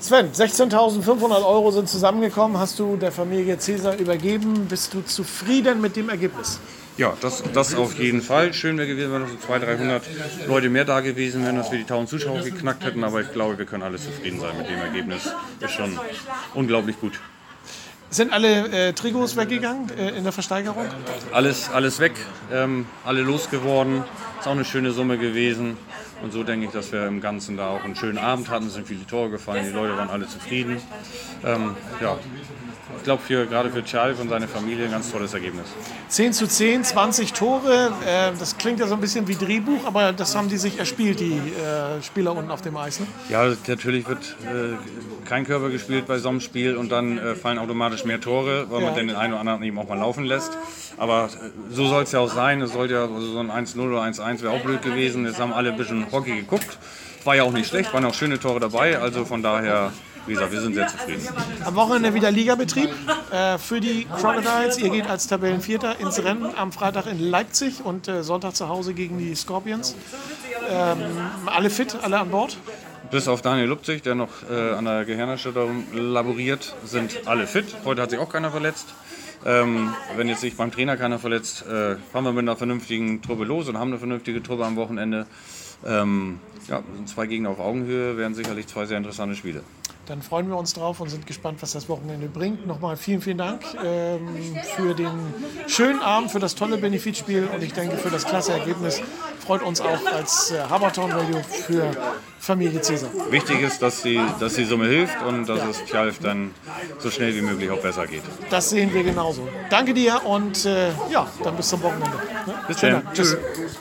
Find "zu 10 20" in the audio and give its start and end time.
36.32-37.32